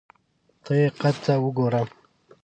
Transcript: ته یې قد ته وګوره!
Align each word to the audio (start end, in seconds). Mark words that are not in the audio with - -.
ته 0.63 0.71
یې 0.79 0.87
قد 1.01 1.15
ته 1.23 1.33
وګوره! 1.43 1.81